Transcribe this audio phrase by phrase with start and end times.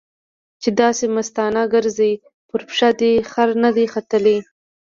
[0.61, 2.11] چې داسې مستانه ګرځې؛
[2.49, 4.37] پر پښه دې خر نه دی ختلی.